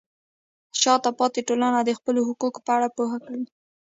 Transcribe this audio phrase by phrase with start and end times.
[0.81, 3.45] شاته پاتې ټولنه د خپلو حقونو په اړه پوهه کوي.